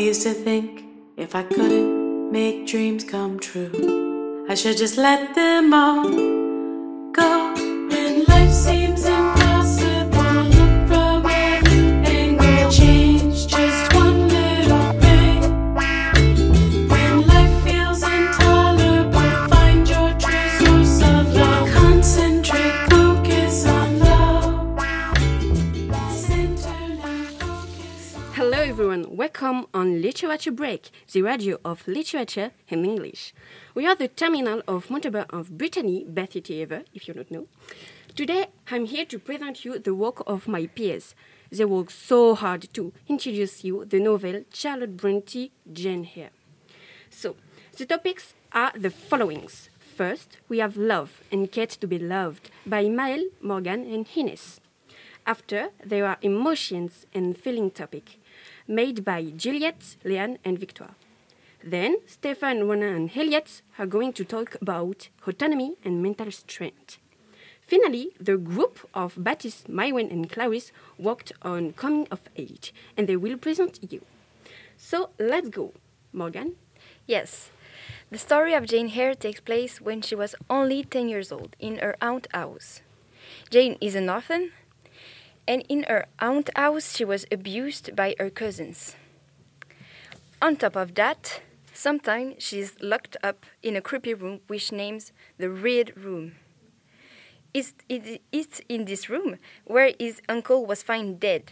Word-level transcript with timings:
used 0.00 0.22
to 0.22 0.32
think 0.32 0.84
if 1.16 1.34
I 1.34 1.42
couldn't 1.42 2.32
make 2.32 2.66
dreams 2.66 3.04
come 3.04 3.38
true, 3.38 4.46
I 4.48 4.54
should 4.54 4.78
just 4.78 4.96
let 4.96 5.34
them 5.34 5.74
all 5.74 6.49
everyone, 28.90 29.16
welcome 29.16 29.66
on 29.72 30.02
Literature 30.02 30.50
Break, 30.50 30.90
the 31.12 31.22
radio 31.22 31.58
of 31.64 31.86
literature 31.86 32.50
in 32.68 32.84
English. 32.84 33.32
We 33.72 33.86
are 33.86 33.94
the 33.94 34.08
terminal 34.08 34.62
of 34.66 34.90
Montauban 34.90 35.26
of 35.30 35.56
Brittany, 35.56 36.04
Betty 36.08 36.60
Ever, 36.60 36.82
if 36.92 37.06
you 37.06 37.14
don't 37.14 37.30
know. 37.30 37.46
Today 38.16 38.46
I'm 38.68 38.86
here 38.86 39.04
to 39.04 39.20
present 39.20 39.64
you 39.64 39.78
the 39.78 39.94
work 39.94 40.24
of 40.26 40.48
my 40.48 40.66
peers. 40.66 41.14
They 41.52 41.64
worked 41.64 41.92
so 41.92 42.34
hard 42.34 42.66
to 42.74 42.92
introduce 43.06 43.62
you 43.62 43.84
the 43.84 44.00
novel 44.00 44.42
Charlotte 44.52 44.96
Bronte 44.96 45.52
Jane 45.72 46.08
Eyre. 46.16 46.30
So, 47.10 47.36
the 47.76 47.86
topics 47.86 48.34
are 48.52 48.72
the 48.74 48.90
followings. 48.90 49.70
First, 49.78 50.38
we 50.48 50.58
have 50.58 50.76
Love 50.76 51.20
and 51.30 51.52
Kate 51.52 51.78
to 51.80 51.86
be 51.86 52.00
Loved 52.00 52.50
by 52.66 52.86
Maël, 52.86 53.26
Morgan, 53.40 53.84
and 53.84 54.08
Hines. 54.08 54.60
After, 55.26 55.68
there 55.84 56.06
are 56.06 56.18
Emotions 56.22 57.06
and 57.14 57.36
Feeling 57.36 57.70
topic 57.70 58.19
made 58.66 59.04
by 59.04 59.24
Juliette, 59.36 59.96
Leanne, 60.04 60.38
and 60.44 60.58
Victoire. 60.58 60.94
Then, 61.62 61.98
Stefan, 62.06 62.66
Ronan, 62.66 62.94
and 62.94 63.10
Elliot 63.14 63.62
are 63.78 63.86
going 63.86 64.12
to 64.14 64.24
talk 64.24 64.56
about 64.62 65.08
autonomy 65.26 65.74
and 65.84 66.02
mental 66.02 66.30
strength. 66.30 66.98
Finally, 67.60 68.10
the 68.18 68.36
group 68.36 68.88
of 68.94 69.14
Baptiste, 69.16 69.68
Maïwen, 69.68 70.10
and 70.10 70.28
Clarice 70.28 70.72
worked 70.98 71.32
on 71.42 71.72
coming 71.74 72.08
of 72.10 72.20
age, 72.36 72.72
and 72.96 73.06
they 73.06 73.16
will 73.16 73.36
present 73.36 73.78
you. 73.92 74.02
So, 74.76 75.10
let's 75.18 75.50
go. 75.50 75.74
Morgan? 76.12 76.56
Yes. 77.06 77.50
The 78.10 78.18
story 78.18 78.54
of 78.54 78.66
Jane 78.66 78.90
Eyre 78.96 79.14
takes 79.14 79.40
place 79.40 79.80
when 79.80 80.00
she 80.02 80.14
was 80.14 80.34
only 80.48 80.82
10 80.82 81.08
years 81.08 81.30
old 81.30 81.54
in 81.60 81.78
her 81.78 81.94
aunt's 82.00 82.28
house. 82.32 82.80
Jane 83.50 83.76
is 83.80 83.94
an 83.94 84.08
orphan, 84.08 84.50
and 85.50 85.64
in 85.68 85.82
her 85.88 86.06
aunt's 86.20 86.48
house 86.54 86.94
she 86.94 87.04
was 87.04 87.26
abused 87.32 87.96
by 87.96 88.14
her 88.20 88.30
cousins. 88.30 88.94
On 90.40 90.54
top 90.54 90.76
of 90.76 90.94
that, 90.94 91.42
sometimes 91.74 92.36
she 92.38 92.60
is 92.60 92.76
locked 92.80 93.16
up 93.24 93.44
in 93.60 93.74
a 93.74 93.80
creepy 93.80 94.14
room 94.14 94.38
which 94.46 94.70
names 94.70 95.10
the 95.38 95.50
Red 95.50 95.96
Room. 95.96 96.36
It's, 97.52 97.74
it, 97.88 98.22
it's 98.30 98.60
in 98.68 98.84
this 98.84 99.10
room 99.10 99.38
where 99.64 99.92
his 99.98 100.22
uncle 100.28 100.64
was 100.64 100.84
found 100.84 101.18
dead. 101.18 101.50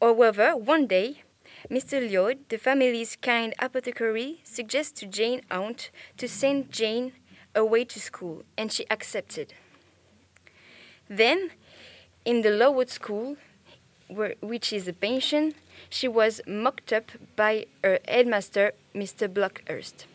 However, 0.00 0.56
one 0.56 0.86
day, 0.86 1.22
Mr. 1.70 2.00
Lloyd, 2.10 2.48
the 2.48 2.56
family's 2.56 3.14
kind 3.16 3.52
apothecary, 3.58 4.40
suggests 4.42 4.98
to 5.00 5.06
Jane 5.06 5.42
aunt 5.50 5.90
to 6.16 6.26
send 6.26 6.72
Jane 6.72 7.12
away 7.54 7.84
to 7.84 8.00
school, 8.00 8.42
and 8.56 8.72
she 8.72 8.86
accepted. 8.90 9.52
Then, 11.10 11.50
in 12.24 12.42
the 12.42 12.50
Lowood 12.50 12.90
School, 12.90 13.36
where, 14.08 14.34
which 14.40 14.72
is 14.72 14.88
a 14.88 14.92
pension, 14.92 15.54
she 15.88 16.08
was 16.08 16.40
mocked 16.46 16.92
up 16.92 17.12
by 17.36 17.66
her 17.82 17.98
headmaster, 18.08 18.72
Mr. 18.94 19.28
Brocklehurst. 19.28 20.06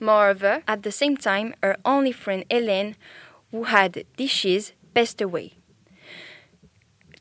Moreover, 0.00 0.62
at 0.68 0.82
the 0.82 0.92
same 0.92 1.16
time, 1.16 1.54
her 1.62 1.76
only 1.84 2.12
friend 2.12 2.44
Hélène, 2.50 2.94
who 3.50 3.64
had 3.64 4.04
dishes, 4.16 4.72
passed 4.94 5.20
away. 5.20 5.54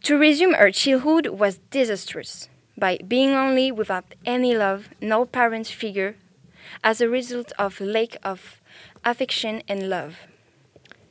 To 0.03 0.17
resume 0.17 0.53
her 0.53 0.71
childhood 0.71 1.27
was 1.27 1.59
disastrous, 1.69 2.49
by 2.77 2.97
being 3.07 3.33
lonely 3.33 3.71
without 3.71 4.15
any 4.25 4.55
love, 4.55 4.89
no 4.99 5.25
parent 5.25 5.67
figure, 5.67 6.15
as 6.83 7.01
a 7.01 7.09
result 7.09 7.51
of 7.57 7.79
lack 7.79 8.17
of 8.23 8.59
affection 9.05 9.61
and 9.67 9.89
love. 9.89 10.27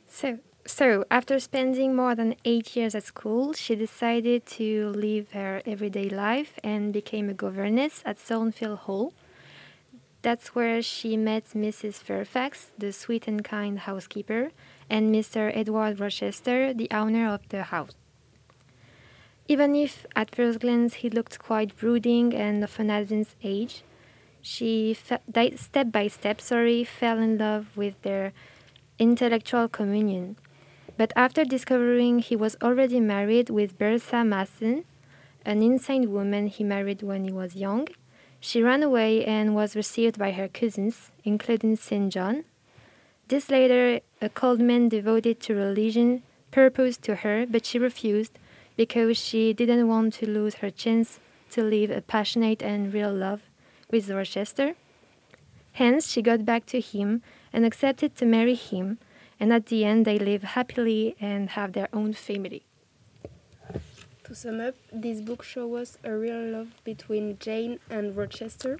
So, 0.07 0.39
so 0.65 1.05
after 1.09 1.39
spending 1.39 1.95
more 1.95 2.15
than 2.15 2.35
eight 2.45 2.75
years 2.75 2.93
at 2.95 3.03
school, 3.03 3.53
she 3.53 3.75
decided 3.75 4.45
to 4.45 4.89
live 4.89 5.31
her 5.31 5.61
everyday 5.65 6.09
life 6.09 6.59
and 6.63 6.93
became 6.93 7.29
a 7.29 7.33
governess 7.33 8.01
at 8.05 8.17
Thornfield 8.17 8.79
Hall. 8.79 9.13
That's 10.21 10.53
where 10.53 10.81
she 10.83 11.17
met 11.17 11.45
Mrs. 11.55 11.95
Fairfax, 11.95 12.71
the 12.77 12.93
sweet 12.93 13.27
and 13.27 13.43
kind 13.43 13.79
housekeeper, 13.79 14.51
and 14.89 15.13
Mr. 15.13 15.51
Edward 15.55 15.99
Rochester, 15.99 16.73
the 16.73 16.89
owner 16.91 17.33
of 17.33 17.41
the 17.49 17.63
house. 17.63 17.95
Even 19.47 19.75
if 19.75 20.05
at 20.15 20.35
first 20.35 20.59
glance 20.59 20.95
he 20.95 21.09
looked 21.09 21.39
quite 21.39 21.75
brooding 21.75 22.33
and 22.35 22.63
of 22.63 22.79
an 22.79 22.91
advanced 22.91 23.35
age, 23.43 23.83
she 24.41 24.93
step 24.93 25.23
by 25.91 26.07
step, 26.07 26.39
sorry, 26.39 26.83
fell 26.83 27.17
in 27.17 27.37
love 27.37 27.75
with 27.75 27.99
their 28.03 28.31
intellectual 28.99 29.67
communion. 29.67 30.37
But 31.01 31.13
after 31.15 31.43
discovering 31.43 32.19
he 32.19 32.35
was 32.35 32.55
already 32.61 32.99
married 32.99 33.49
with 33.49 33.79
Bertha 33.79 34.23
Mason, 34.23 34.85
an 35.43 35.63
insane 35.63 36.11
woman 36.11 36.45
he 36.45 36.63
married 36.63 37.01
when 37.01 37.23
he 37.23 37.31
was 37.31 37.55
young, 37.55 37.87
she 38.39 38.61
ran 38.61 38.83
away 38.83 39.25
and 39.25 39.55
was 39.55 39.75
received 39.75 40.19
by 40.19 40.29
her 40.33 40.47
cousins, 40.47 41.09
including 41.23 41.75
St. 41.75 42.13
John. 42.13 42.45
This 43.29 43.49
later, 43.49 44.01
a 44.21 44.29
cold 44.29 44.59
man 44.59 44.89
devoted 44.89 45.39
to 45.39 45.55
religion, 45.55 46.21
proposed 46.51 47.01
to 47.05 47.15
her, 47.23 47.47
but 47.49 47.65
she 47.65 47.79
refused 47.79 48.37
because 48.77 49.17
she 49.17 49.53
didn't 49.53 49.87
want 49.87 50.13
to 50.13 50.29
lose 50.29 50.61
her 50.61 50.69
chance 50.69 51.19
to 51.49 51.63
live 51.63 51.89
a 51.89 52.01
passionate 52.01 52.61
and 52.61 52.93
real 52.93 53.11
love 53.11 53.41
with 53.89 54.07
Rochester. 54.07 54.75
Hence, 55.71 56.11
she 56.11 56.21
got 56.21 56.45
back 56.45 56.67
to 56.67 56.79
him 56.79 57.23
and 57.51 57.65
accepted 57.65 58.15
to 58.17 58.25
marry 58.27 58.53
him, 58.53 58.99
and 59.41 59.51
at 59.51 59.65
the 59.65 59.83
end, 59.83 60.05
they 60.05 60.19
live 60.19 60.43
happily 60.43 61.15
and 61.19 61.49
have 61.49 61.73
their 61.73 61.89
own 61.91 62.13
family. 62.13 62.63
To 64.25 64.35
sum 64.35 64.61
up, 64.61 64.75
this 64.93 65.19
book 65.19 65.41
shows 65.41 65.81
us 65.81 65.97
a 66.03 66.13
real 66.15 66.39
love 66.39 66.75
between 66.83 67.39
Jane 67.39 67.79
and 67.89 68.15
Rochester. 68.15 68.79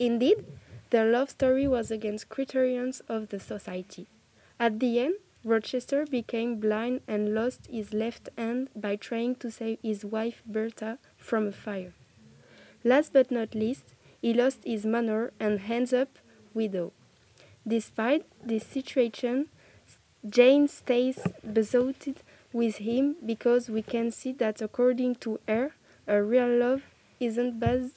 Indeed, 0.00 0.44
their 0.90 1.08
love 1.08 1.30
story 1.30 1.68
was 1.68 1.92
against 1.92 2.28
criterions 2.28 3.00
of 3.08 3.28
the 3.28 3.38
society. 3.38 4.08
At 4.58 4.80
the 4.80 4.98
end, 4.98 5.14
Rochester 5.44 6.04
became 6.04 6.58
blind 6.58 7.02
and 7.06 7.32
lost 7.32 7.68
his 7.70 7.94
left 7.94 8.28
hand 8.36 8.70
by 8.74 8.96
trying 8.96 9.36
to 9.36 9.52
save 9.52 9.78
his 9.84 10.04
wife 10.04 10.42
Bertha 10.44 10.98
from 11.16 11.46
a 11.46 11.52
fire. 11.52 11.94
Last 12.82 13.12
but 13.12 13.30
not 13.30 13.54
least, 13.54 13.94
he 14.20 14.34
lost 14.34 14.64
his 14.64 14.84
manor 14.84 15.32
and 15.38 15.60
ends 15.70 15.92
up 15.92 16.18
widow. 16.54 16.92
Despite 17.66 18.26
this 18.44 18.66
situation, 18.66 19.46
Jane 20.28 20.68
stays 20.68 21.18
besotted 21.52 22.22
with 22.52 22.76
him 22.76 23.16
because 23.24 23.68
we 23.68 23.82
can 23.82 24.10
see 24.10 24.32
that 24.32 24.62
according 24.62 25.16
to 25.16 25.40
her, 25.48 25.74
a 26.06 26.22
real 26.22 26.48
love 26.48 26.82
isn't 27.18 27.58
based 27.58 27.94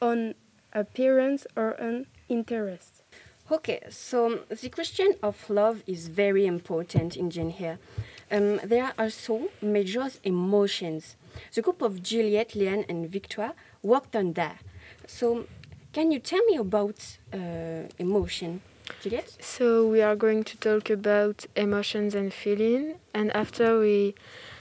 on 0.00 0.34
appearance 0.72 1.46
or 1.56 1.80
on 1.80 2.06
interest. 2.28 3.02
Okay, 3.50 3.80
so 3.88 4.40
the 4.48 4.68
question 4.68 5.14
of 5.22 5.48
love 5.48 5.82
is 5.86 6.08
very 6.08 6.46
important 6.46 7.16
in 7.16 7.30
Jane 7.30 7.54
Eyre. 7.58 7.78
Um, 8.30 8.60
there 8.64 8.84
are 8.84 8.94
also 8.98 9.48
major 9.62 10.08
emotions. 10.24 11.16
The 11.54 11.62
group 11.62 11.80
of 11.80 12.02
Juliette, 12.02 12.50
Leanne, 12.50 12.84
and 12.88 13.08
Victoire 13.08 13.54
worked 13.82 14.16
on 14.16 14.32
that. 14.32 14.58
So, 15.06 15.46
can 15.92 16.10
you 16.10 16.18
tell 16.18 16.44
me 16.46 16.56
about 16.56 17.18
uh, 17.32 17.86
emotion, 17.98 18.62
Juliette? 19.00 19.36
So 19.40 19.86
we 19.86 20.02
are 20.02 20.16
going 20.16 20.44
to 20.44 20.56
talk 20.58 20.90
about 20.90 21.46
emotions 21.56 22.14
and 22.14 22.32
feeling, 22.32 22.96
and 23.14 23.34
after 23.34 23.78
we 23.78 24.14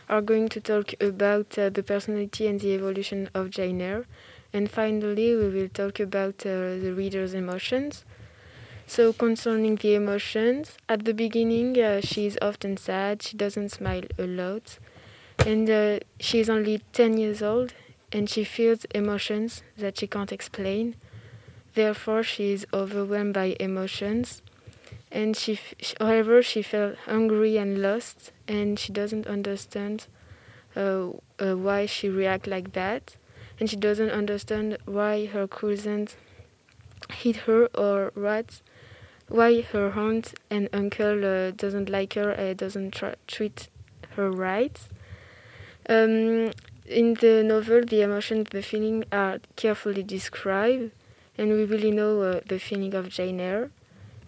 are 0.10 0.22
going 0.22 0.50
to 0.50 0.62
talk 0.62 0.94
about 1.02 1.58
uh, 1.58 1.70
the 1.70 1.84
personality 1.84 2.48
and 2.48 2.60
the 2.60 2.74
evolution 2.74 3.30
of 3.34 3.50
Jane 3.50 3.82
Eyre, 3.82 4.06
and 4.54 4.70
finally 4.70 5.36
we 5.36 5.50
will 5.50 5.70
talk 5.70 6.00
about 6.00 6.46
uh, 6.46 6.78
the 6.84 6.94
reader's 6.96 7.34
emotions. 7.34 8.06
So 8.88 9.14
concerning 9.14 9.76
the 9.78 9.96
emotions, 9.96 10.78
at 10.90 11.06
the 11.06 11.14
beginning 11.14 11.80
uh, 11.82 12.02
she 12.02 12.26
is 12.28 12.38
often 12.42 12.78
sad. 12.78 13.24
She 13.24 13.38
doesn't 13.38 13.70
smile 13.70 14.04
a 14.20 14.28
lot, 14.28 14.80
and 15.46 15.70
uh, 15.70 16.00
she 16.20 16.40
is 16.40 16.50
only 16.50 16.82
ten 16.94 17.18
years 17.18 17.42
old, 17.42 17.74
and 18.12 18.30
she 18.30 18.44
feels 18.44 18.86
emotions 18.96 19.64
that 19.78 20.00
she 20.00 20.08
can't 20.08 20.32
explain. 20.32 20.96
Therefore, 21.76 22.24
she 22.24 22.54
is 22.54 22.66
overwhelmed 22.74 23.34
by 23.34 23.56
emotions, 23.60 24.42
and 25.12 25.36
she, 25.38 25.60
however, 26.00 26.42
she 26.42 26.62
felt 26.62 26.96
hungry 27.06 27.58
and 27.58 27.82
lost, 27.82 28.32
and 28.48 28.80
she 28.80 28.92
doesn't 28.92 29.28
understand 29.28 30.08
uh, 30.76 31.10
uh, 31.40 31.56
why 31.56 31.86
she 31.86 32.10
react 32.10 32.48
like 32.48 32.74
that. 32.74 33.16
and 33.60 33.70
she 33.70 33.76
doesn't 33.76 34.10
understand 34.10 34.78
why 34.86 35.26
her 35.28 35.48
cousins 35.48 36.16
hit 37.10 37.38
her 37.48 37.68
or 37.68 38.12
what, 38.16 38.62
why 39.28 39.62
her 39.62 39.92
aunt 39.96 40.34
and 40.50 40.68
uncle 40.74 41.26
uh, 41.26 41.52
doesn't 41.52 41.90
like 41.90 42.14
her 42.14 42.32
and 42.32 42.58
doesn't 42.58 43.02
treat 43.28 43.70
her 44.16 44.30
right. 44.30 44.78
Um, 45.88 46.52
in 46.86 47.16
the 47.16 47.44
novel, 47.44 47.84
the 47.86 48.02
emotions, 48.02 48.48
the 48.52 48.62
feeling 48.62 49.06
are 49.12 49.40
carefully 49.56 50.04
described, 50.04 50.92
and 51.38 51.52
we 51.52 51.66
really 51.66 51.92
know 51.92 52.22
uh, 52.22 52.40
the 52.48 52.60
feeling 52.60 52.94
of 52.94 53.10
Jane 53.10 53.40
Eyre. 53.40 53.72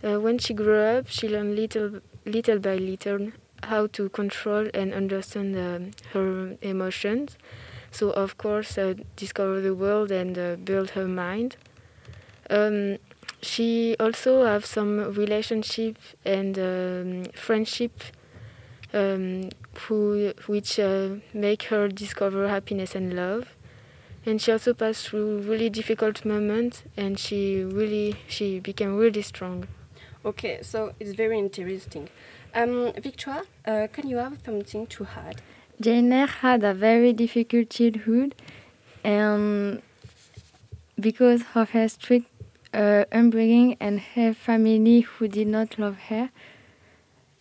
Uh, 0.03 0.19
when 0.19 0.37
she 0.37 0.53
grew 0.53 0.79
up, 0.79 1.07
she 1.07 1.27
learned 1.27 1.55
little, 1.55 2.01
little 2.25 2.59
by 2.59 2.75
little 2.75 3.31
how 3.63 3.87
to 3.87 4.09
control 4.09 4.67
and 4.73 4.93
understand 4.93 5.57
um, 5.57 5.91
her 6.13 6.55
emotions. 6.61 7.37
So, 7.91 8.11
of 8.11 8.37
course, 8.37 8.77
uh, 8.77 8.95
discover 9.15 9.61
the 9.61 9.73
world 9.73 10.11
and 10.11 10.37
uh, 10.37 10.55
build 10.57 10.91
her 10.91 11.07
mind. 11.07 11.57
Um, 12.49 12.97
she 13.41 13.95
also 13.99 14.45
have 14.45 14.65
some 14.65 15.13
relationship 15.13 15.97
and 16.25 16.57
um, 16.59 17.23
friendship 17.33 18.03
um, 18.93 19.49
who, 19.87 20.33
which 20.47 20.79
uh, 20.79 21.15
make 21.33 21.63
her 21.63 21.87
discover 21.87 22.47
happiness 22.47 22.95
and 22.95 23.13
love. 23.15 23.56
And 24.27 24.41
she 24.41 24.51
also 24.51 24.73
passed 24.73 25.07
through 25.07 25.39
really 25.39 25.69
difficult 25.69 26.25
moments, 26.25 26.83
and 26.97 27.17
she 27.17 27.63
really 27.63 28.15
she 28.27 28.59
became 28.59 28.97
really 28.97 29.21
strong. 29.21 29.67
Okay, 30.25 30.59
so 30.61 30.91
it's 30.99 31.13
very 31.13 31.39
interesting. 31.39 32.09
Um, 32.53 32.91
Victoire, 33.01 33.43
uh, 33.65 33.87
can 33.93 34.09
you 34.09 34.17
have 34.17 34.37
something 34.43 34.85
to 34.87 35.07
add? 35.15 35.41
Jane 35.79 36.11
Eyre 36.11 36.27
had 36.27 36.65
a 36.65 36.73
very 36.73 37.13
difficult 37.13 37.69
childhood, 37.69 38.35
and 39.01 39.81
because 40.99 41.43
of 41.55 41.69
her 41.69 41.87
strict 41.87 42.27
uh, 42.73 43.05
upbringing 43.13 43.77
and 43.79 44.01
her 44.15 44.33
family 44.33 45.01
who 45.01 45.29
did 45.29 45.47
not 45.47 45.79
love 45.79 45.97
her. 46.09 46.29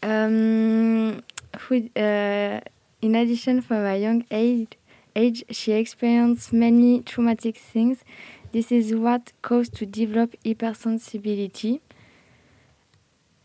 Um, 0.05 1.25
who, 1.63 1.91
uh, 1.97 2.61
in 3.03 3.17
addition, 3.17 3.61
from 3.61 3.85
a 3.85 3.97
young 3.97 4.25
age, 4.31 4.77
age, 5.17 5.45
she 5.51 5.73
experienced 5.73 6.53
many 6.53 7.01
traumatic 7.01 7.57
things. 7.57 8.05
This 8.53 8.71
is 8.71 8.95
what 8.95 9.33
caused 9.43 9.75
to 9.77 9.87
develop 9.87 10.37
hypersensibility. 10.45 11.81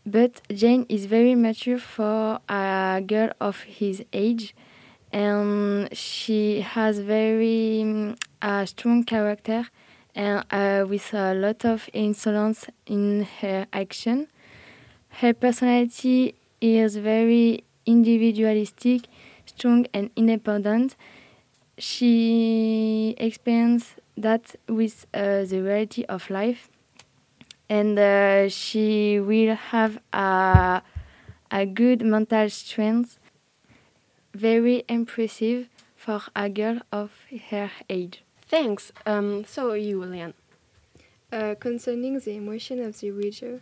But 0.04 0.42
Jane 0.52 0.86
is 0.88 1.06
very 1.06 1.34
mature 1.34 1.78
for 1.78 2.40
a 2.48 3.02
girl 3.06 3.30
of 3.40 3.62
his 3.62 4.04
age, 4.12 4.54
and 5.12 5.88
she 5.96 6.60
has 6.60 6.98
very 6.98 7.82
um, 7.82 8.16
a 8.40 8.66
strong 8.66 9.04
character 9.04 9.66
and 10.14 10.44
uh, 10.50 10.84
with 10.88 11.14
a 11.14 11.34
lot 11.34 11.64
of 11.64 11.88
insolence 11.92 12.66
in 12.86 13.26
her 13.40 13.66
action. 13.72 14.28
Her 15.20 15.32
personality 15.34 16.34
is 16.60 16.96
very 16.96 17.64
individualistic, 17.86 19.02
strong, 19.46 19.86
and 19.94 20.10
independent. 20.16 20.96
She 21.82 23.16
experienced 23.18 23.98
that 24.16 24.54
with 24.68 25.04
uh, 25.12 25.42
the 25.42 25.62
reality 25.62 26.04
of 26.04 26.30
life, 26.30 26.70
and 27.68 27.98
uh, 27.98 28.48
she 28.48 29.18
will 29.18 29.56
have 29.56 29.98
a, 30.12 30.82
a 31.50 31.66
good 31.66 32.02
mental 32.02 32.48
strength, 32.50 33.18
very 34.32 34.84
impressive 34.88 35.68
for 35.96 36.22
a 36.36 36.48
girl 36.48 36.78
of 36.92 37.10
her 37.50 37.72
age. 37.90 38.22
Thanks. 38.46 38.92
Um, 39.04 39.44
so 39.44 39.72
you, 39.72 40.02
Leanne. 40.02 40.34
Uh, 41.32 41.56
concerning 41.58 42.20
the 42.20 42.36
emotion 42.36 42.78
of 42.78 43.00
the 43.00 43.10
reader, 43.10 43.60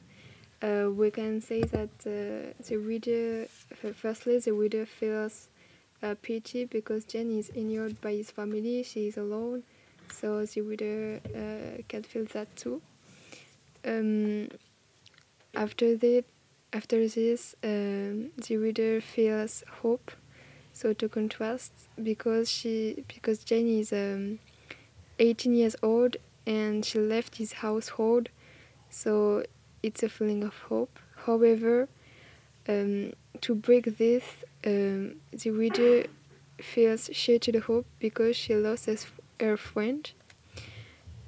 uh, 0.60 0.90
we 0.90 1.10
can 1.10 1.40
say 1.40 1.62
that 1.62 1.88
uh, 2.04 2.52
the 2.68 2.76
reader, 2.76 3.46
firstly, 3.94 4.38
the 4.40 4.52
reader 4.52 4.84
feels 4.84 5.48
uh, 6.02 6.14
pity 6.22 6.64
because 6.64 7.04
Jenny 7.04 7.38
is 7.38 7.50
injured 7.54 8.00
by 8.00 8.12
his 8.12 8.30
family, 8.30 8.82
she 8.82 9.08
is 9.08 9.16
alone, 9.16 9.62
so 10.12 10.44
the 10.44 10.60
reader 10.60 11.20
uh, 11.34 11.82
can 11.88 12.02
feel 12.02 12.24
that 12.32 12.54
too. 12.56 12.80
Um, 13.84 14.48
after 15.54 15.96
that, 15.96 16.24
after 16.72 17.08
this, 17.08 17.54
um, 17.64 18.30
the 18.36 18.56
reader 18.56 19.00
feels 19.00 19.64
hope. 19.82 20.10
So 20.72 20.92
to 20.94 21.08
contrast, 21.08 21.72
because 22.02 22.48
she, 22.48 23.04
because 23.08 23.42
Jane 23.44 23.68
is 23.68 23.92
um, 23.92 24.38
18 25.18 25.54
years 25.54 25.76
old 25.82 26.16
and 26.46 26.84
she 26.84 26.98
left 26.98 27.36
his 27.36 27.54
household, 27.54 28.28
so 28.88 29.44
it's 29.82 30.02
a 30.02 30.08
feeling 30.08 30.44
of 30.44 30.54
hope. 30.68 30.98
However, 31.26 31.88
um, 32.68 33.12
to 33.40 33.54
break 33.54 33.98
this, 33.98 34.24
um, 34.66 35.16
the 35.32 35.50
widow 35.50 36.04
feels 36.60 37.10
shattered 37.12 37.56
hope 37.64 37.86
because 37.98 38.36
she 38.36 38.54
lost 38.54 38.88
her 39.40 39.56
friend. 39.56 40.12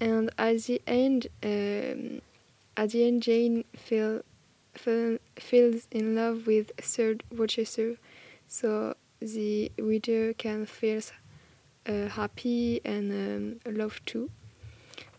And 0.01 0.31
at 0.37 0.63
the 0.63 0.83
end, 0.87 1.29
um, 1.43 2.21
at 2.77 2.91
the 2.91 3.07
end, 3.07 3.23
Jane 3.23 3.65
feel, 3.77 4.23
feels 4.75 5.87
in 5.91 6.15
love 6.15 6.47
with 6.47 6.73
Sir 6.83 7.17
Rochester, 7.33 7.97
so 8.49 8.97
the 9.21 9.71
reader 9.79 10.33
can 10.33 10.67
feel 10.67 11.01
uh, 11.87 12.09
happy 12.09 12.81
and 12.85 13.61
um, 13.67 13.73
love 13.73 14.05
too. 14.05 14.31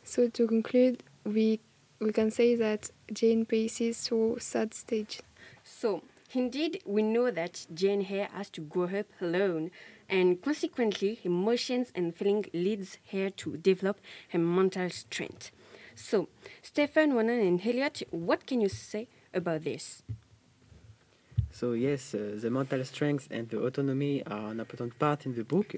So 0.04 0.28
to 0.28 0.48
conclude, 0.48 1.04
we 1.24 1.60
we 2.00 2.12
can 2.12 2.30
say 2.32 2.56
that 2.56 2.90
Jane 3.12 3.46
passes 3.46 4.02
through 4.02 4.40
sad 4.40 4.74
stage. 4.74 5.22
So 5.64 6.04
indeed, 6.36 6.82
we 6.86 7.02
know 7.02 7.32
that 7.32 7.66
Jane 7.74 8.06
Eyre 8.10 8.30
has 8.34 8.50
to 8.52 8.62
grow 8.62 8.86
up 8.86 9.08
alone, 9.22 9.72
and 10.10 10.42
consequently, 10.42 11.20
emotions 11.24 11.92
and 11.96 12.16
feeling 12.16 12.46
leads 12.54 12.98
her 13.12 13.30
to 13.30 13.58
develop 13.58 14.00
her 14.30 14.40
mental 14.40 14.90
strength. 14.90 15.52
So, 15.96 16.30
Stephen, 16.62 17.14
Ronan, 17.14 17.40
and 17.40 17.66
Elliot, 17.66 18.04
what 18.12 18.46
can 18.46 18.62
you 18.62 18.70
say 18.70 19.08
about 19.34 19.64
this? 19.64 20.04
So 21.54 21.74
yes, 21.74 22.16
uh, 22.16 22.36
the 22.42 22.50
mental 22.50 22.84
strength 22.84 23.28
and 23.30 23.48
the 23.48 23.60
autonomy 23.60 24.24
are 24.26 24.50
an 24.50 24.60
important 24.60 24.98
part 24.98 25.28
in 25.28 25.36
the 25.36 25.44
book. 25.44 25.76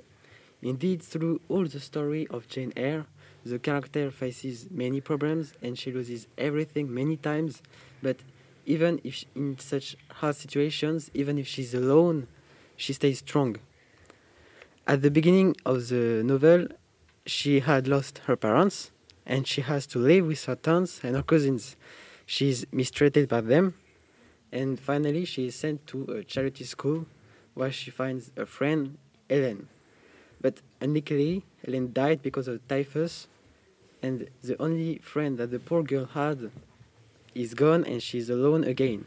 Indeed, 0.62 1.04
through 1.04 1.42
all 1.50 1.66
the 1.66 1.81
story 1.81 2.28
of 2.28 2.48
Jane 2.48 2.72
Eyre, 2.78 3.06
the 3.46 3.60
character 3.60 4.10
faces 4.10 4.68
many 4.72 5.02
problems 5.02 5.54
and 5.62 5.78
she 5.78 5.92
loses 5.92 6.28
everything 6.38 6.94
many 6.94 7.18
times. 7.18 7.62
But 8.02 8.18
even 8.66 9.00
if 9.04 9.14
she, 9.16 9.28
in 9.36 9.57
such 9.60 9.95
hard 10.10 10.36
situations, 10.36 11.12
even 11.14 11.38
if 11.38 11.48
she's 11.48 11.74
alone, 11.74 12.28
she 12.76 12.94
stays 12.94 13.19
strong. 13.19 13.57
At 14.88 15.02
the 15.02 15.12
beginning 15.12 15.56
of 15.66 15.90
the 15.90 16.24
novel, 16.24 16.68
she 17.26 17.62
had 17.62 17.88
lost 17.88 18.19
her 18.26 18.36
parents 18.36 18.92
and 19.26 19.48
she 19.48 19.62
has 19.62 19.88
to 19.88 20.00
live 20.00 20.28
with 20.28 20.45
her 20.45 20.57
aunts 20.68 21.04
and 21.04 21.16
her 21.16 21.24
cousins. 21.24 21.76
She's 22.26 22.66
mistreated 22.72 23.28
by 23.28 23.42
them, 23.42 23.76
and 24.52 24.80
finally, 24.80 25.26
she 25.26 25.48
is 25.48 25.56
sent 25.56 25.86
to 25.88 26.04
a 26.06 26.24
charity 26.24 26.64
school 26.64 27.06
where 27.54 27.72
she 27.72 27.92
finds 27.92 28.31
a 28.38 28.45
friend, 28.45 28.98
Ellen. 29.30 29.68
But 30.42 30.62
unluckily, 30.81 31.44
Ellen 31.68 31.92
died 31.94 32.22
because 32.22 32.48
of 32.48 32.68
typhus, 32.68 33.28
and 34.02 34.28
the 34.44 34.62
only 34.62 35.00
friend 35.00 35.38
that 35.40 35.52
the 35.52 35.60
poor 35.60 35.81
girl 35.81 36.06
had 36.06 36.52
is 37.35 37.54
gone, 37.54 37.83
and 37.85 38.01
she's 38.01 38.30
alone 38.30 38.63
again. 38.63 39.06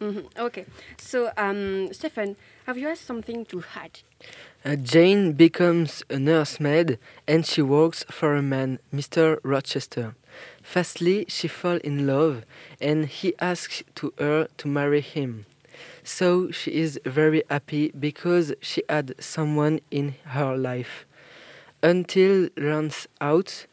Mm-hmm. 0.00 0.38
Okay, 0.38 0.66
so 0.98 1.32
um, 1.38 1.90
Stefan, 1.92 2.36
have 2.66 2.76
you 2.76 2.88
had 2.88 2.98
something 2.98 3.46
to 3.46 3.64
add? 3.74 4.00
Uh, 4.62 4.76
Jane 4.76 5.32
becomes 5.32 6.02
a 6.10 6.18
nursemaid 6.18 6.98
and 7.26 7.46
she 7.46 7.62
works 7.62 8.04
for 8.10 8.34
a 8.34 8.42
man, 8.42 8.78
Mr. 8.94 9.38
Rochester. 9.42 10.14
Firstly, 10.62 11.24
she 11.28 11.48
falls 11.48 11.80
in 11.80 12.06
love 12.06 12.44
and 12.78 13.06
he 13.06 13.32
asks 13.38 13.82
to 13.94 14.12
her 14.18 14.48
to 14.58 14.68
marry 14.68 15.00
him. 15.00 15.46
So 16.04 16.50
she 16.50 16.72
is 16.72 17.00
very 17.06 17.42
happy 17.48 17.90
because 17.98 18.52
she 18.60 18.82
had 18.90 19.14
someone 19.18 19.80
in 19.90 20.16
her 20.24 20.56
life. 20.56 21.06
Until 21.82 22.50
learns 22.56 23.08
out 23.20 23.66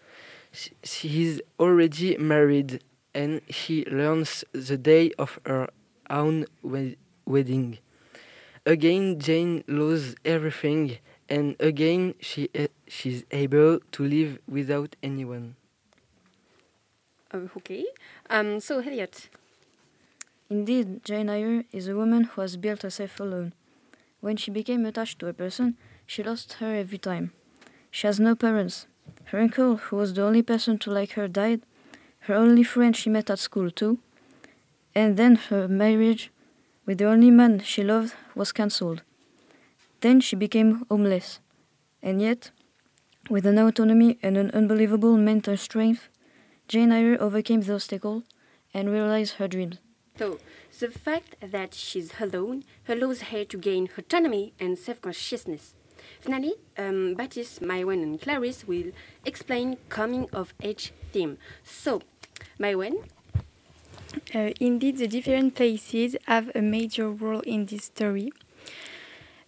she 0.83 1.23
is 1.23 1.41
already 1.59 2.15
married 2.17 2.81
and 3.13 3.41
she 3.49 3.85
learns 3.85 4.43
the 4.51 4.77
day 4.77 5.11
of 5.17 5.39
her 5.45 5.69
own 6.09 6.45
wed 6.61 6.97
wedding. 7.25 7.77
Again, 8.65 9.19
Jane 9.19 9.63
loses 9.67 10.15
everything, 10.23 10.97
and 11.29 11.55
again 11.59 12.15
she 12.19 12.49
uh, 12.57 12.67
she's 12.87 13.23
able 13.31 13.79
to 13.91 14.03
live 14.03 14.39
without 14.47 14.95
anyone. 15.03 15.55
Uh, 17.33 17.47
okay, 17.57 17.85
um, 18.29 18.59
so 18.59 18.79
Elliot. 18.79 19.29
Indeed, 20.49 21.03
Jane 21.03 21.29
Eyre 21.29 21.63
is 21.71 21.87
a 21.87 21.95
woman 21.95 22.25
who 22.25 22.41
has 22.41 22.57
built 22.57 22.83
herself 22.83 23.19
alone. 23.19 23.53
When 24.21 24.37
she 24.37 24.51
became 24.51 24.85
attached 24.85 25.19
to 25.19 25.27
a 25.27 25.33
person, 25.33 25.77
she 26.05 26.21
lost 26.21 26.53
her 26.53 26.75
every 26.75 26.97
time. 26.99 27.31
She 27.89 28.07
has 28.07 28.19
no 28.19 28.35
parents. 28.35 28.87
Her 29.25 29.39
uncle, 29.39 29.77
who 29.77 29.95
was 29.95 30.13
the 30.13 30.21
only 30.21 30.41
person 30.41 30.77
to 30.79 30.91
like 30.91 31.13
her, 31.13 31.27
died. 31.27 31.61
Her 32.27 32.35
only 32.35 32.63
friend 32.63 32.95
she 32.95 33.09
met 33.09 33.29
at 33.29 33.39
school, 33.39 33.69
too. 33.69 33.99
And 34.95 35.17
then 35.17 35.35
her 35.49 35.67
marriage 35.67 36.31
with 36.85 36.97
the 36.99 37.05
only 37.05 37.31
man 37.31 37.59
she 37.59 37.83
loved 37.83 38.13
was 38.33 38.51
cancelled. 38.51 39.01
Then 40.01 40.21
she 40.21 40.35
became 40.35 40.85
homeless. 40.89 41.39
And 42.01 42.21
yet, 42.21 42.51
with 43.29 43.45
an 43.45 43.57
autonomy 43.57 44.19
and 44.21 44.37
an 44.37 44.51
unbelievable 44.51 45.17
mental 45.17 45.57
strength, 45.57 46.09
Jane 46.67 46.91
Eyre 46.91 47.21
overcame 47.21 47.61
the 47.61 47.73
obstacle 47.73 48.23
and 48.73 48.89
realized 48.89 49.35
her 49.35 49.47
dreams. 49.47 49.77
So, 50.17 50.39
the 50.79 50.89
fact 50.89 51.35
that 51.41 51.73
she's 51.73 52.11
alone 52.21 52.63
allows 52.87 53.21
her 53.23 53.43
to 53.45 53.57
gain 53.57 53.89
autonomy 53.97 54.53
and 54.59 54.77
self 54.77 55.01
consciousness. 55.01 55.75
Finally, 56.21 56.55
um, 56.77 57.15
Baptiste, 57.15 57.61
Maïwen, 57.61 58.03
and 58.03 58.21
Clarice 58.21 58.67
will 58.67 58.91
explain 59.25 59.77
coming 59.89 60.29
of 60.31 60.53
age 60.61 60.93
theme. 61.11 61.37
So, 61.63 62.01
Maïwen, 62.59 62.95
Uh, 64.35 64.51
indeed, 64.59 64.97
the 64.97 65.07
different 65.07 65.55
places 65.55 66.15
have 66.27 66.51
a 66.55 66.61
major 66.61 67.09
role 67.09 67.39
in 67.41 67.65
this 67.65 67.85
story. 67.85 68.31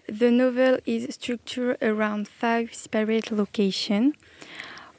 The 0.07 0.31
novel 0.31 0.79
is 0.85 1.13
structured 1.15 1.77
around 1.81 2.27
five 2.27 2.73
separate 2.73 3.31
locations, 3.31 4.15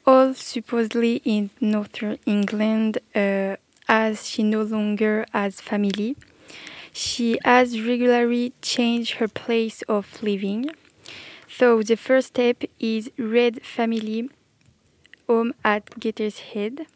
all 0.06 0.34
supposedly 0.34 1.22
in 1.24 1.50
northern 1.60 2.18
England, 2.26 2.98
uh, 3.14 3.56
as 3.88 4.28
she 4.28 4.42
no 4.42 4.62
longer 4.62 5.26
has 5.32 5.60
family. 5.60 6.16
She 6.92 7.38
has 7.44 7.80
regularly 7.80 8.52
changed 8.62 9.14
her 9.14 9.28
place 9.28 9.82
of 9.88 10.22
living. 10.22 10.70
So 11.48 11.82
the 11.82 11.96
first 11.96 12.28
step 12.28 12.64
is 12.80 13.10
Red 13.18 13.62
Family 13.64 14.30
Home 15.28 15.54
at 15.64 15.98
Gateshead. 16.00 16.86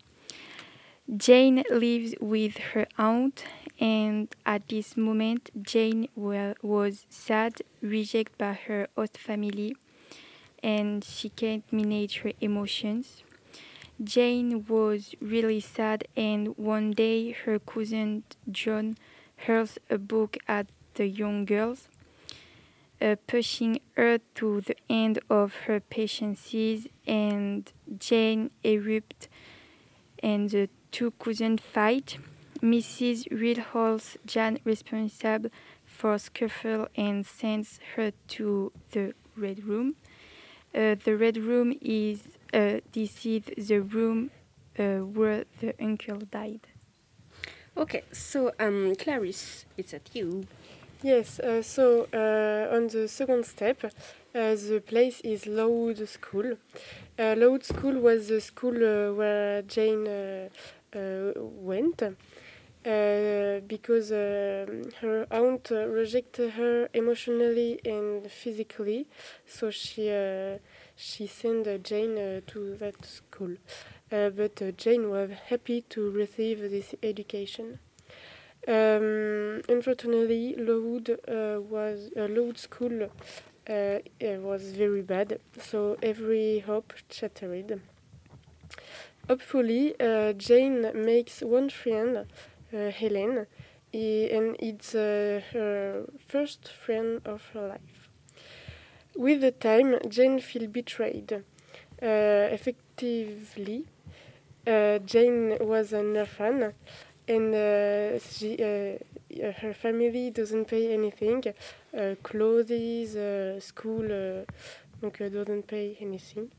Jane 1.16 1.62
lives 1.70 2.14
with 2.20 2.56
her 2.72 2.86
aunt, 2.98 3.44
and 3.78 4.34
at 4.46 4.68
this 4.68 4.96
moment, 4.96 5.50
Jane 5.62 6.08
wa- 6.16 6.54
was 6.62 7.06
sad, 7.10 7.62
rejected 7.82 8.36
by 8.38 8.54
her 8.54 8.88
host 8.96 9.16
family, 9.18 9.76
and 10.62 11.04
she 11.04 11.28
can't 11.30 11.64
manage 11.72 12.18
her 12.20 12.32
emotions. 12.40 13.22
Jane 14.02 14.66
was 14.66 15.14
really 15.20 15.60
sad, 15.60 16.06
and 16.16 16.56
one 16.58 16.92
day 16.92 17.32
her 17.32 17.58
cousin 17.58 18.24
John 18.50 18.96
hurls 19.46 19.78
a 19.90 19.98
book 19.98 20.38
at 20.48 20.66
the 20.94 21.06
young 21.08 21.44
girls, 21.46 21.88
uh, 23.00 23.16
pushing 23.26 23.80
her 23.96 24.18
to 24.34 24.60
the 24.60 24.76
end 24.88 25.18
of 25.30 25.54
her 25.66 25.80
patience, 25.80 26.54
and 27.06 27.72
Jane 27.98 28.50
erupts, 28.64 29.28
and 30.22 30.50
the 30.50 30.68
two 30.90 31.12
cousins 31.12 31.60
fight. 31.60 32.18
Mrs. 32.62 33.26
Reed 33.30 33.58
holds 33.58 34.18
Jan 34.26 34.58
responsible 34.64 35.50
for 35.84 36.18
scuffle 36.18 36.88
and 36.96 37.24
sends 37.24 37.80
her 37.96 38.12
to 38.28 38.72
the 38.92 39.14
red 39.36 39.64
room. 39.64 39.96
Uh, 40.74 40.94
the 41.04 41.16
red 41.16 41.36
room 41.36 41.76
is 41.80 42.22
uh, 42.52 42.80
this 42.92 43.24
is 43.24 43.42
the 43.68 43.80
room 43.80 44.30
uh, 44.78 44.98
where 44.98 45.44
the 45.60 45.74
uncle 45.80 46.18
died. 46.30 46.66
okay, 47.76 48.02
so 48.12 48.52
um, 48.58 48.94
Clarisse, 48.96 49.64
it's 49.76 49.94
at 49.94 50.14
you. 50.14 50.46
Yes, 51.02 51.40
uh, 51.40 51.62
so 51.62 52.08
uh, 52.12 52.76
on 52.76 52.88
the 52.88 53.08
second 53.08 53.46
step, 53.46 53.82
uh, 53.84 53.90
the 54.32 54.82
place 54.86 55.20
is 55.22 55.46
Lowood 55.46 56.06
School. 56.06 56.58
Uh, 57.18 57.34
Lowood 57.38 57.64
School 57.64 57.98
was 58.00 58.28
the 58.28 58.40
school 58.40 58.76
uh, 58.76 59.14
where 59.14 59.62
Jane 59.62 60.06
uh, 60.06 60.48
went 61.36 62.02
uh, 62.02 63.60
because 63.66 64.10
um 64.12 64.90
her 65.00 65.26
aunt 65.30 65.70
uh, 65.70 65.86
rejected 65.86 66.50
her 66.52 66.88
emotionally 66.94 67.78
and 67.84 68.30
physically, 68.30 69.06
so 69.46 69.70
she 69.70 70.10
uh, 70.10 70.58
she 70.96 71.26
sent 71.26 71.66
uh, 71.66 71.78
Jane 71.78 72.16
uh, 72.18 72.40
to 72.48 72.76
that 72.76 73.04
school. 73.04 73.56
Uh, 74.12 74.30
but 74.30 74.60
uh, 74.62 74.72
Jane 74.72 75.08
was 75.10 75.30
happy 75.50 75.82
to 75.90 76.10
receive 76.10 76.60
this 76.70 76.94
education. 77.02 77.78
Um, 78.68 79.62
unfortunately, 79.68 80.54
Lowood 80.56 81.10
uh, 81.10 81.60
was 81.60 82.10
uh, 82.16 82.26
Lowood 82.26 82.58
School 82.58 83.04
uh, 83.04 83.72
uh, 83.72 83.98
was 84.40 84.62
very 84.72 85.02
bad, 85.02 85.40
so 85.60 85.96
every 86.02 86.60
hope 86.60 86.92
shattered. 87.10 87.80
Hopefully, 89.30 89.94
uh, 90.00 90.32
Jane 90.32 90.90
makes 90.92 91.40
one 91.40 91.70
friend, 91.70 92.26
uh, 92.74 92.90
Helen, 92.90 93.46
and 93.92 94.56
it's 94.58 94.92
uh, 94.92 95.40
her 95.52 96.04
first 96.26 96.66
friend 96.66 97.20
of 97.24 97.40
her 97.54 97.68
life. 97.68 98.10
With 99.14 99.42
the 99.42 99.52
time, 99.52 100.00
Jane 100.08 100.40
feels 100.40 100.66
betrayed. 100.66 101.44
Effectively, 102.02 103.84
Jane 104.66 105.58
was 105.60 105.92
an 105.92 106.16
orphan, 106.16 106.74
and 107.28 108.20
she, 108.20 108.56
her 108.56 109.74
family 109.74 110.30
doesn't 110.30 110.64
pay 110.64 110.92
anything, 110.92 111.44
uh, 111.96 112.16
clothes, 112.24 113.14
uh, 113.14 113.60
school, 113.60 114.06
uh, 114.06 114.44
donc 115.00 115.18
doesn't 115.18 115.68
pay 115.68 115.96
anything. 116.00 116.50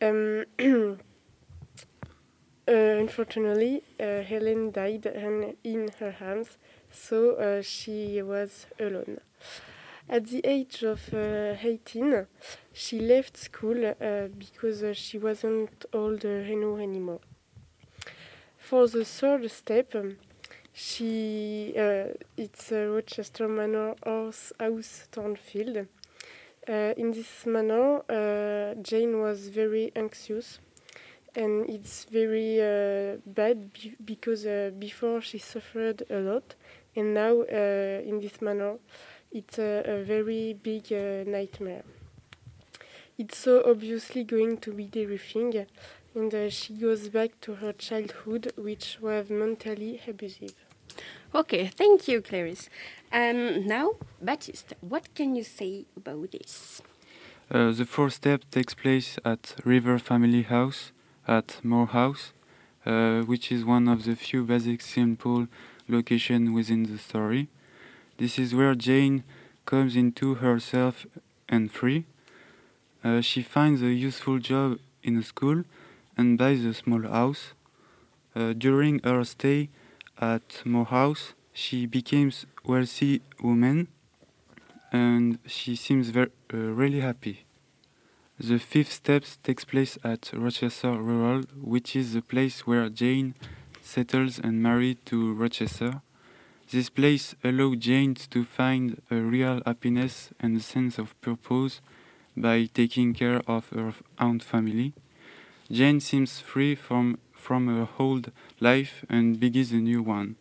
Um, 0.00 0.44
unfortunately, 2.66 3.82
uh, 4.00 4.22
Helen 4.22 4.70
died 4.70 5.06
in 5.64 5.90
her 6.00 6.10
hands, 6.10 6.58
so 6.90 7.36
uh, 7.36 7.62
she 7.62 8.22
was 8.22 8.66
alone. 8.78 9.20
At 10.08 10.26
the 10.28 10.40
age 10.44 10.84
of 10.84 11.12
uh, 11.12 11.56
18, 11.60 12.26
she 12.72 13.00
left 13.00 13.36
school 13.36 13.84
uh, 13.86 14.28
because 14.38 14.82
uh, 14.84 14.94
she 14.94 15.18
wasn't 15.18 15.84
old 15.92 16.24
enough 16.24 16.78
anymore. 16.78 17.20
For 18.58 18.86
the 18.86 19.04
third 19.04 19.50
step, 19.50 19.94
she 20.72 21.72
uh, 21.76 22.08
it's 22.36 22.70
uh, 22.70 22.86
Rochester 22.94 23.48
Manor 23.48 23.94
House, 24.04 24.52
House 24.60 25.08
Thornfield. 25.10 25.86
Uh, 26.68 26.92
in 26.96 27.12
this 27.12 27.46
manor, 27.46 28.02
uh, 28.10 28.74
Jane 28.82 29.20
was 29.20 29.48
very 29.48 29.90
anxious, 29.96 30.58
and 31.36 31.68
it's 31.68 32.04
very 32.04 32.60
uh, 32.60 33.18
bad 33.26 33.72
be- 33.72 33.94
because 34.04 34.46
uh, 34.46 34.70
before 34.78 35.20
she 35.20 35.38
suffered 35.38 36.02
a 36.10 36.18
lot, 36.18 36.54
and 36.96 37.14
now 37.14 37.42
uh, 37.42 38.00
in 38.04 38.20
this 38.20 38.40
manner, 38.40 38.76
it's 39.30 39.58
a, 39.58 39.82
a 39.84 40.02
very 40.02 40.54
big 40.54 40.90
uh, 40.92 41.28
nightmare. 41.30 41.84
It's 43.18 43.36
so 43.38 43.62
obviously 43.64 44.24
going 44.24 44.58
to 44.58 44.72
be 44.72 44.88
everything, 44.96 45.66
and 46.14 46.34
uh, 46.34 46.48
she 46.50 46.72
goes 46.74 47.08
back 47.10 47.38
to 47.42 47.56
her 47.56 47.72
childhood, 47.72 48.52
which 48.56 48.98
was 49.00 49.28
mentally 49.28 50.00
abusive. 50.08 50.54
Okay, 51.34 51.66
thank 51.66 52.08
you, 52.08 52.22
Clarice. 52.22 52.70
Um, 53.12 53.66
now, 53.66 53.96
Baptiste, 54.22 54.72
what 54.80 55.14
can 55.14 55.36
you 55.36 55.44
say 55.44 55.84
about 55.96 56.32
this? 56.32 56.80
Uh, 57.50 57.72
the 57.72 57.84
fourth 57.84 58.14
step 58.14 58.42
takes 58.50 58.74
place 58.74 59.18
at 59.24 59.54
River 59.64 59.98
Family 59.98 60.42
House 60.42 60.92
at 61.26 61.60
Moor 61.62 61.86
House, 61.86 62.32
uh, 62.84 63.22
which 63.22 63.50
is 63.50 63.64
one 63.64 63.88
of 63.88 64.04
the 64.04 64.14
few 64.14 64.44
basic 64.44 64.80
simple 64.80 65.48
locations 65.88 66.50
within 66.50 66.84
the 66.84 66.98
story. 66.98 67.48
This 68.18 68.38
is 68.38 68.54
where 68.54 68.74
Jane 68.74 69.24
comes 69.64 69.96
into 69.96 70.36
herself 70.36 71.06
and 71.48 71.70
free. 71.70 72.04
Uh, 73.04 73.20
she 73.20 73.42
finds 73.42 73.82
a 73.82 73.92
useful 73.92 74.38
job 74.38 74.78
in 75.02 75.16
a 75.16 75.22
school 75.22 75.64
and 76.16 76.38
buys 76.38 76.64
a 76.64 76.74
small 76.74 77.02
house. 77.02 77.52
Uh, 78.34 78.52
during 78.52 79.00
her 79.00 79.24
stay 79.24 79.68
at 80.20 80.62
Moor 80.64 80.84
House, 80.84 81.34
she 81.52 81.86
becomes 81.86 82.46
wealthy 82.64 83.22
woman 83.42 83.88
and 84.92 85.38
she 85.46 85.76
seems 85.76 86.10
very, 86.10 86.30
uh, 86.52 86.56
really 86.56 87.00
happy. 87.00 87.45
The 88.38 88.58
fifth 88.58 88.92
step 88.92 89.24
takes 89.42 89.64
place 89.64 89.96
at 90.04 90.30
Rochester 90.34 90.92
Rural, 90.92 91.44
which 91.58 91.96
is 91.96 92.12
the 92.12 92.20
place 92.20 92.66
where 92.66 92.90
Jane 92.90 93.34
settles 93.80 94.38
and 94.38 94.62
married 94.62 94.98
to 95.06 95.32
Rochester. 95.32 96.02
This 96.70 96.90
place 96.90 97.34
allows 97.42 97.78
Jane 97.78 98.14
to 98.14 98.44
find 98.44 99.00
a 99.10 99.16
real 99.16 99.62
happiness 99.64 100.30
and 100.38 100.58
a 100.58 100.60
sense 100.60 100.98
of 100.98 101.18
purpose 101.22 101.80
by 102.36 102.66
taking 102.66 103.14
care 103.14 103.40
of 103.46 103.70
her 103.70 103.94
aunt 104.18 104.42
family. 104.42 104.92
Jane 105.72 106.00
seems 106.00 106.38
free 106.38 106.74
from, 106.74 107.18
from 107.32 107.68
her 107.68 107.88
old 107.98 108.32
life 108.60 109.06
and 109.08 109.40
begins 109.40 109.72
a 109.72 109.76
new 109.76 110.02
one. 110.02 110.36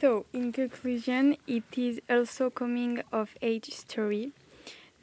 So, 0.00 0.24
in 0.32 0.50
conclusion, 0.52 1.36
it 1.46 1.76
is 1.76 2.00
also 2.08 2.48
coming 2.48 3.02
of 3.12 3.36
age 3.42 3.70
story. 3.74 4.32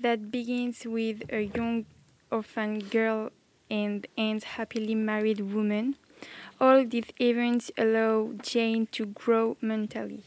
That 0.02 0.32
begins 0.32 0.86
with 0.86 1.24
a 1.30 1.42
young 1.42 1.86
orphan 2.32 2.80
girl 2.80 3.32
and 3.70 4.08
ends 4.18 4.44
happily 4.44 4.96
married 4.96 5.42
woman. 5.42 5.96
All 6.60 6.86
these 6.86 7.12
events 7.20 7.72
allow 7.78 8.32
Jane 8.42 8.88
to 8.88 9.06
grow 9.06 9.58
mentally. 9.62 10.24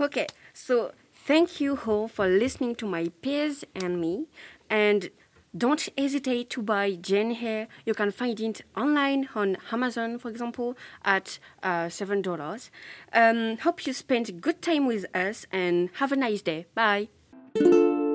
Okay, 0.00 0.26
so 0.52 0.92
thank 1.14 1.60
you 1.60 1.78
all 1.86 2.08
for 2.08 2.26
listening 2.26 2.74
to 2.76 2.86
my 2.86 3.08
peers 3.22 3.64
and 3.74 4.00
me. 4.00 4.26
And 4.68 5.10
don't 5.56 5.88
hesitate 5.96 6.50
to 6.50 6.62
buy 6.62 6.94
Jane 6.94 7.38
Eyre. 7.40 7.68
You 7.86 7.94
can 7.94 8.10
find 8.10 8.38
it 8.40 8.62
online 8.76 9.28
on 9.36 9.56
Amazon, 9.70 10.18
for 10.18 10.28
example, 10.28 10.76
at 11.04 11.38
uh, 11.62 11.86
$7. 11.86 12.70
Um, 13.12 13.58
hope 13.58 13.86
you 13.86 13.92
spent 13.92 14.28
a 14.28 14.32
good 14.32 14.60
time 14.60 14.86
with 14.86 15.06
us 15.14 15.46
and 15.52 15.90
have 15.94 16.10
a 16.10 16.16
nice 16.16 16.42
day. 16.42 16.66
Bye. 16.74 17.08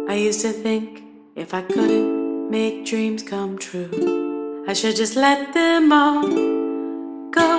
I 0.09 0.15
used 0.15 0.41
to 0.41 0.51
think 0.51 1.03
if 1.35 1.53
I 1.53 1.61
couldn't 1.61 2.49
make 2.49 2.83
dreams 2.83 3.21
come 3.21 3.59
true, 3.59 4.65
I 4.67 4.73
should 4.73 4.95
just 4.95 5.15
let 5.15 5.53
them 5.53 5.93
all 5.93 7.29
go. 7.29 7.58